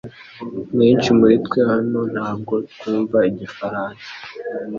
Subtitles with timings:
[0.77, 4.07] Benshi muritwe hano ntabwo twumva igifaransa